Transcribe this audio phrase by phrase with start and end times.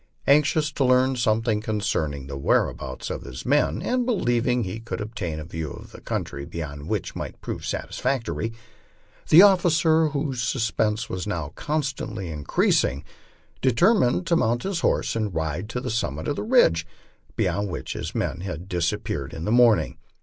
[0.25, 5.39] Anxious to learn something concerning the whereabouts of his men, and believing he could obtain
[5.39, 8.51] a view of the country beyond which might prove satisfactory,
[9.29, 13.03] the officer, whose suspense Avas constantly increasing,
[13.61, 16.87] determined to mount his horse and ride to the summit of the ridge
[17.35, 19.97] beyond which his men had disap peared in the morning.